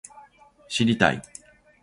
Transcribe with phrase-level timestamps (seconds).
[0.67, 1.21] 知りたい